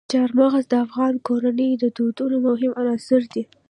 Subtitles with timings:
[0.11, 3.43] چار مغز د افغان کورنیو د دودونو مهم عنصر دی.